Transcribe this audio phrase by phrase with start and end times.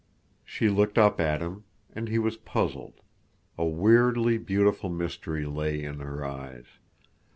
[0.43, 1.63] She looked up at him,
[1.93, 3.01] and he was puzzled.
[3.55, 6.65] A weirdly beautiful mystery lay in her eyes.